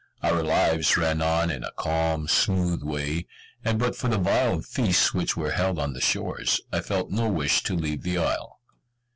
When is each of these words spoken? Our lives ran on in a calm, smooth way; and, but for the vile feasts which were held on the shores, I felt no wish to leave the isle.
Our 0.23 0.41
lives 0.41 0.97
ran 0.97 1.21
on 1.21 1.51
in 1.51 1.63
a 1.63 1.71
calm, 1.73 2.27
smooth 2.27 2.81
way; 2.81 3.27
and, 3.63 3.77
but 3.77 3.95
for 3.95 4.07
the 4.07 4.17
vile 4.17 4.59
feasts 4.63 5.13
which 5.13 5.37
were 5.37 5.51
held 5.51 5.77
on 5.77 5.93
the 5.93 6.01
shores, 6.01 6.59
I 6.73 6.81
felt 6.81 7.11
no 7.11 7.29
wish 7.29 7.61
to 7.65 7.75
leave 7.75 8.01
the 8.01 8.17
isle. 8.17 8.59